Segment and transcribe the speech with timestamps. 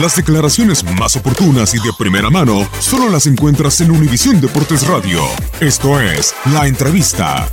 [0.00, 5.20] Las declaraciones más oportunas y de primera mano solo las encuentras en Univisión Deportes Radio.
[5.60, 7.46] Esto es La Entrevista.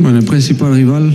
[0.00, 1.14] Bueno, el principal rival,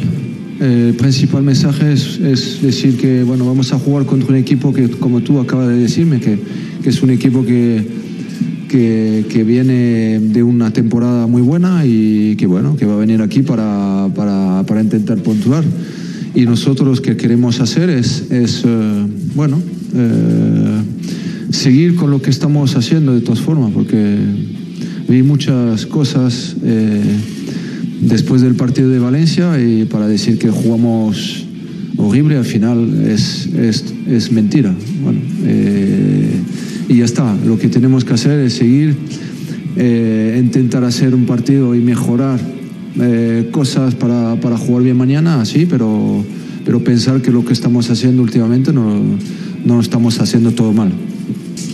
[0.62, 4.90] el principal mensaje es, es, decir que bueno, vamos a jugar contra un equipo que,
[4.90, 6.40] como tú acabas de decirme, que,
[6.84, 7.86] que es un equipo que,
[8.70, 13.22] que, que, viene de una temporada muy buena y que bueno, que va a venir
[13.22, 15.66] aquí para, para, para intentar puntuar.
[16.38, 18.70] Y nosotros lo que queremos hacer es, es uh,
[19.36, 24.18] bueno, uh, seguir con lo que estamos haciendo de todas formas, porque
[25.10, 26.56] vi muchas cosas.
[26.64, 27.02] Eh,
[28.02, 31.46] después del partido de Valencia y para decir que jugamos
[31.98, 34.74] horrible al final es, es, es mentira.
[35.04, 36.30] Bueno, eh,
[36.90, 38.96] y ya está, lo que tenemos que hacer es seguir,
[39.76, 42.40] eh, intentar hacer un partido y mejorar
[43.00, 46.24] eh, cosas para, para, jugar bien mañana, sí, pero,
[46.66, 49.02] pero pensar que lo que estamos haciendo últimamente no,
[49.66, 50.92] no estamos haciendo todo mal.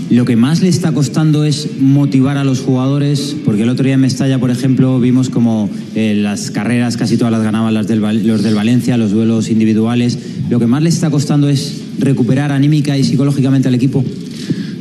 [0.10, 3.96] Lo que más le está costando es motivar a los jugadores, porque el otro día
[3.96, 8.02] en Mestalla, por ejemplo, vimos como eh, las carreras casi todas las ganaban las del,
[8.28, 10.20] los del Valencia, los duelos individuales.
[10.50, 14.04] Lo que más le está costando es recuperar anímica y psicológicamente al equipo.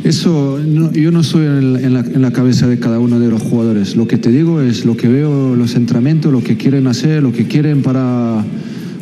[0.04, 3.40] Eso, no, yo no estoy en la, en, la, cabeza de cada uno de los
[3.40, 3.94] jugadores.
[3.94, 7.32] Lo que te digo es lo que veo los entrenamientos, lo que quieren hacer, lo
[7.32, 8.44] que quieren para...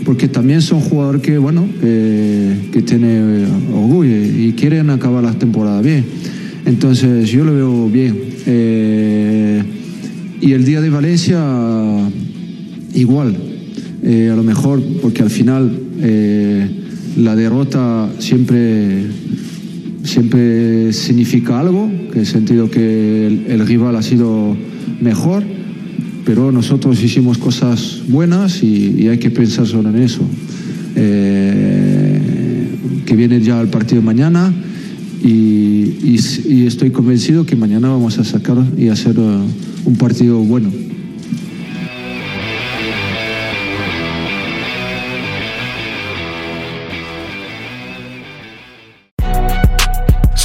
[0.04, 5.80] Porque también son jugadores que, bueno, eh, que tienen orgullo y quieren acabar la temporada
[5.82, 6.04] bien.
[6.64, 8.16] Entonces yo lo veo bien.
[8.46, 9.62] Eh,
[10.40, 11.42] y el día de Valencia,
[12.94, 13.36] igual.
[14.02, 16.66] Eh, a lo mejor, porque al final eh,
[17.18, 19.04] la derrota siempre,
[20.04, 24.56] siempre significa algo, que el sentido que el, rival ha sido
[25.00, 25.42] mejor,
[26.24, 30.22] pero nosotros hicimos cosas buenas y, hay que pensar solo en eso.
[33.06, 34.52] que viene ya el partido mañana
[35.22, 36.16] y,
[36.48, 39.42] y, estoy convencido que mañana vamos a sacar y hacer uh,
[39.84, 40.70] un partido bueno.